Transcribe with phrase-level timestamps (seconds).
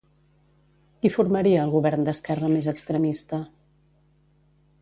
[1.03, 3.41] Qui formaria el govern d'esquerra més extremista?